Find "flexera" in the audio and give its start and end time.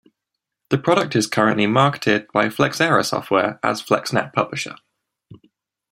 2.47-3.05